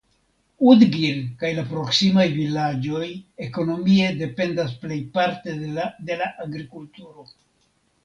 Udgir 0.69 1.19
kaj 1.43 1.51
la 1.57 1.65
proksimaj 1.73 2.25
vilaĝoj 2.39 3.11
ekonomie 3.49 4.11
dependas 4.25 4.77
plejparte 4.87 5.59
de 5.65 5.73
la 6.25 6.31
agrikulturo. 6.51 7.33